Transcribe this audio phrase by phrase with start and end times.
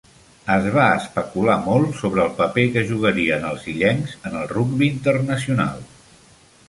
[0.53, 5.85] Es va especular molt sobre el paper que jugarien els illencs en el rugbi internacional.